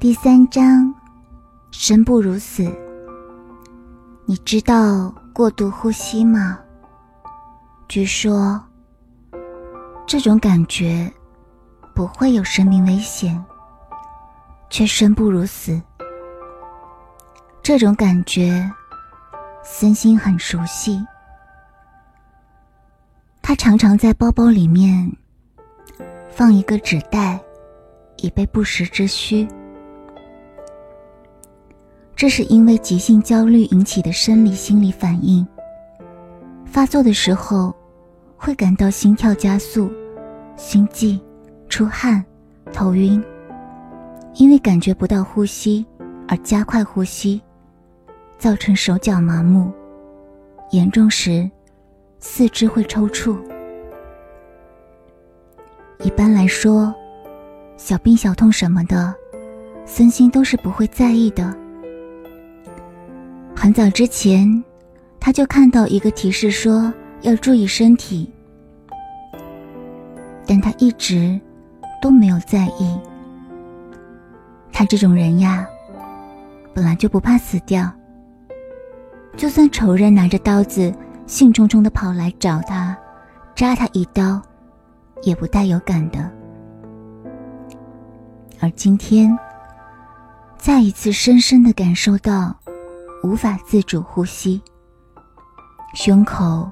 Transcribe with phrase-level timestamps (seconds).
[0.00, 0.94] 第三章，
[1.72, 2.72] 生不如死。
[4.26, 6.56] 你知道过度呼吸吗？
[7.88, 8.62] 据说，
[10.06, 11.12] 这种感觉
[11.96, 13.44] 不会有生命危险，
[14.70, 15.82] 却生不如死。
[17.60, 18.70] 这种感觉，
[19.64, 21.04] 森心很熟悉。
[23.42, 25.12] 他常常在包包里面
[26.30, 27.40] 放一个纸袋，
[28.18, 29.44] 以备不时之需。
[32.18, 35.46] 这是因为急性焦虑引起的生理心理反应。
[36.64, 37.72] 发作的时候，
[38.36, 39.88] 会感到心跳加速、
[40.56, 41.20] 心悸、
[41.68, 42.24] 出汗、
[42.72, 43.22] 头晕，
[44.34, 45.86] 因为感觉不到呼吸
[46.26, 47.40] 而加快呼吸，
[48.36, 49.70] 造成手脚麻木，
[50.72, 51.48] 严重时
[52.18, 53.38] 四肢会抽搐。
[56.00, 56.92] 一般来说，
[57.76, 59.14] 小病小痛什么的，
[59.86, 61.56] 身心都是不会在意的。
[63.60, 64.62] 很早之前，
[65.18, 68.32] 他就看到一个提示说要注意身体，
[70.46, 71.38] 但他一直
[72.00, 72.96] 都没有在意。
[74.72, 75.66] 他这种人呀，
[76.72, 77.90] 本来就不怕死掉，
[79.36, 80.94] 就算仇人拿着刀子
[81.26, 82.96] 兴冲冲的跑来找他，
[83.56, 84.40] 扎他一刀，
[85.24, 86.30] 也不带有感的。
[88.60, 89.36] 而今天，
[90.56, 92.56] 再一次深深的感受到。
[93.22, 94.62] 无法自主呼吸，
[95.94, 96.70] 胸口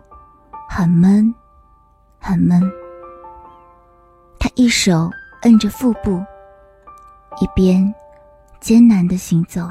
[0.69, 1.35] 很闷，
[2.21, 2.63] 很闷。
[4.39, 5.11] 他一手
[5.43, 6.25] 摁着腹部，
[7.41, 7.93] 一边
[8.61, 9.69] 艰难的行走。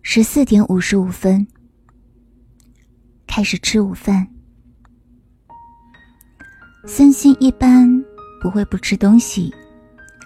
[0.00, 1.46] 十四点五十五分，
[3.26, 4.26] 开始吃午饭。
[6.86, 7.88] 森心一般
[8.40, 9.54] 不会不吃东西，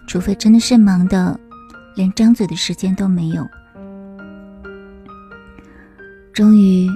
[0.06, 1.38] 除非真的是忙的，
[1.96, 3.44] 连张嘴的时间都没有。
[6.32, 6.86] 终于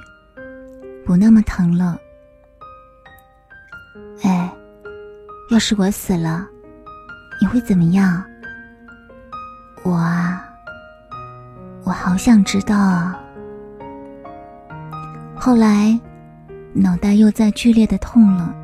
[1.06, 1.98] 不那么疼了。
[4.22, 4.52] 哎，
[5.50, 6.46] 要是我死了，
[7.40, 8.22] 你会怎么样？
[9.82, 10.44] 我啊，
[11.84, 13.18] 我好想知道啊。
[15.34, 15.98] 后来，
[16.74, 18.54] 脑袋又在剧烈的痛了。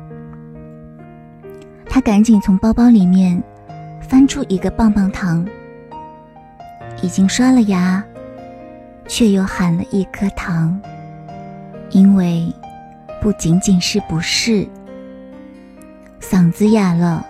[1.89, 3.41] 他赶紧从包包里面
[4.07, 5.43] 翻出一个棒棒糖，
[7.01, 8.03] 已经刷了牙。
[9.09, 10.77] 却又含了一颗糖，
[11.91, 12.53] 因为
[13.21, 14.67] 不仅仅是不适，
[16.19, 17.25] 嗓子哑了，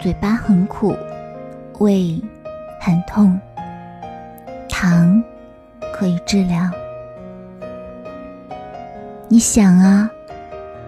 [0.00, 0.96] 嘴巴很苦，
[1.78, 2.20] 胃
[2.80, 3.40] 很痛，
[4.68, 5.22] 糖
[5.94, 6.68] 可以治疗。
[9.28, 10.10] 你想啊，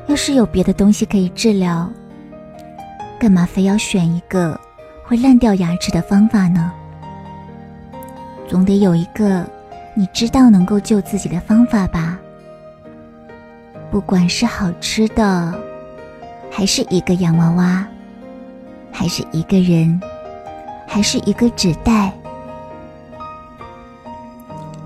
[0.09, 1.89] 要是有别的东西可以治疗，
[3.21, 4.61] 干嘛非要选一个
[5.05, 6.73] 会烂掉牙齿的方法呢？
[8.49, 9.47] 总得有一个。
[9.95, 12.17] 你知道能够救自己的方法吧？
[13.91, 15.61] 不管是好吃的，
[16.53, 17.85] 还是一个洋娃娃，
[18.93, 20.01] 还是一个人，
[20.87, 22.13] 还是一个纸袋，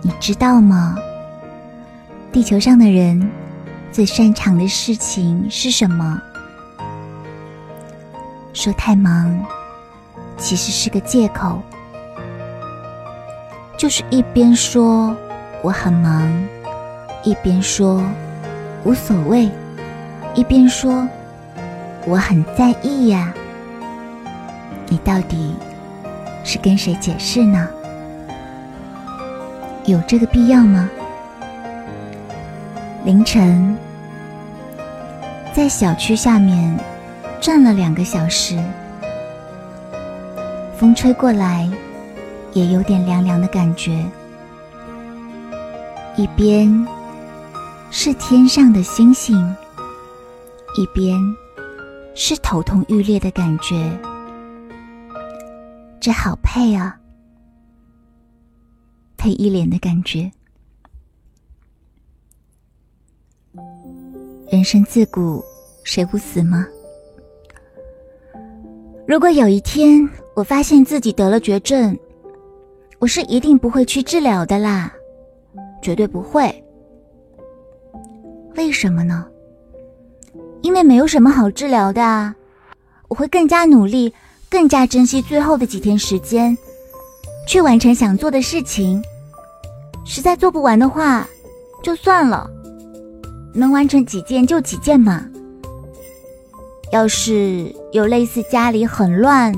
[0.01, 0.97] 你知道吗？
[2.33, 3.31] 地球上的人
[3.91, 6.19] 最擅长的事情是什么？
[8.55, 9.39] 说太忙，
[10.39, 11.63] 其实是个借口。
[13.83, 15.13] 就是一边说
[15.61, 16.33] 我很忙，
[17.25, 18.01] 一边说
[18.85, 19.51] 无所谓，
[20.37, 21.05] 一边说
[22.07, 23.35] 我很在意呀。
[24.87, 25.57] 你到底
[26.45, 27.69] 是跟谁解释呢？
[29.87, 30.89] 有这个必要吗？
[33.05, 33.77] 凌晨
[35.53, 36.73] 在小区下面
[37.41, 38.63] 站了两个小时，
[40.77, 41.69] 风吹过来。
[42.55, 44.05] 也有点凉凉的感觉，
[46.17, 46.69] 一边
[47.91, 49.37] 是天上的星星，
[50.77, 51.19] 一边
[52.15, 53.91] 是头痛欲裂的感觉，
[55.99, 56.99] 这好配啊，
[59.17, 60.31] 配一脸的感觉。
[64.51, 65.43] 人生自古
[65.85, 66.67] 谁不死吗？
[69.09, 71.99] 如果有一天我发现自己得了绝症，
[73.03, 74.93] 我是一定不会去治疗的啦，
[75.83, 76.65] 绝对不会。
[78.55, 79.27] 为什么呢？
[80.61, 82.33] 因为没有什么好治疗的啊！
[83.09, 84.15] 我会更加努力，
[84.49, 86.57] 更加珍惜最后的几天时间，
[87.49, 89.03] 去完成想做的事情。
[90.05, 91.29] 实在做不完的话，
[91.83, 92.49] 就算了，
[93.53, 95.27] 能完成几件就几件嘛。
[96.93, 99.53] 要是有类似家里很乱、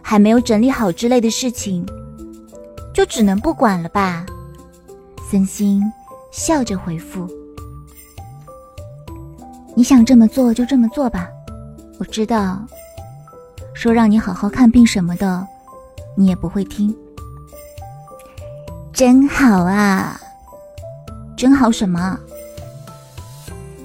[0.00, 1.84] 还没有整理好之类的事情，
[2.96, 4.24] 就只能不管了吧？
[5.30, 5.82] 森心
[6.32, 7.28] 笑着回复
[9.76, 11.28] ：“你想这么做就这么做吧，
[11.98, 12.64] 我知道，
[13.74, 15.46] 说让你好好看病什么的，
[16.16, 16.96] 你也不会听。
[18.94, 20.18] 真好啊，
[21.36, 22.18] 真好什么？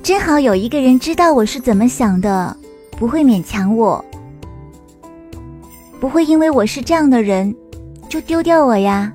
[0.01, 2.55] 真好有一个人知道我是怎么想的，
[2.91, 4.05] 不会勉强我。”
[5.99, 7.53] 不会因为我是这样的人，
[8.11, 9.09] 就丢掉我呀。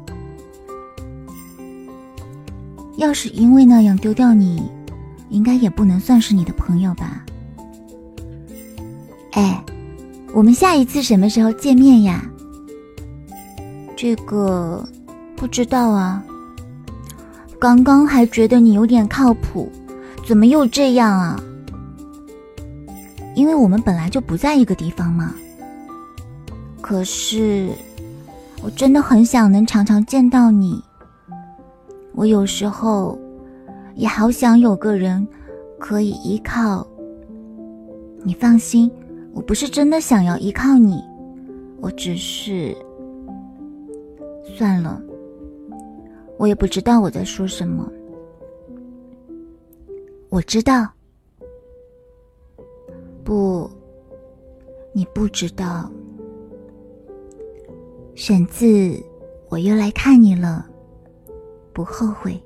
[2.96, 4.62] 要是因为那样丢掉你，
[5.28, 7.22] 应该也不能算是你的朋友吧？
[9.32, 9.62] 哎，
[10.32, 12.24] 我们下一次什么时候见面呀？
[13.94, 14.82] 这个
[15.36, 16.24] 不知道啊。
[17.58, 19.70] 刚刚还觉得你有点靠谱，
[20.26, 21.38] 怎么又这样啊？
[23.34, 25.34] 因为我们本来就不在一个地方嘛。
[26.80, 27.68] 可是，
[28.62, 30.82] 我真的很想能常常见到你。
[32.14, 33.18] 我有时候
[33.94, 35.26] 也好想有个人
[35.78, 36.86] 可以依靠。
[38.24, 38.90] 你放心，
[39.32, 41.00] 我不是真的想要依靠你，
[41.80, 42.76] 我只是……
[44.56, 45.00] 算了，
[46.38, 47.88] 我也不知道我在说什么。
[50.28, 50.88] 我知道，
[53.22, 53.70] 不，
[54.92, 55.88] 你不知道。
[58.16, 58.64] 选自
[59.50, 60.66] 《我又来看你了》，
[61.74, 62.42] 不后悔。